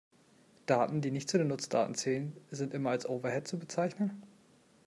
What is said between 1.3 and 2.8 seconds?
den Nutzdaten zählen, sind